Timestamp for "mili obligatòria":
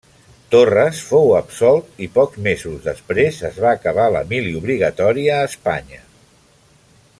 4.33-5.37